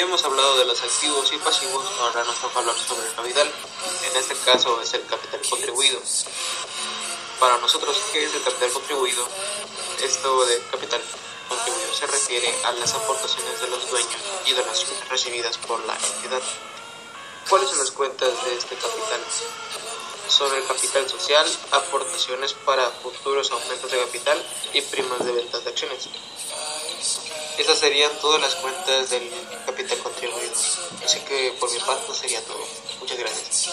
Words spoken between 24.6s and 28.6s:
y primas de ventas de acciones. Esas serían todas las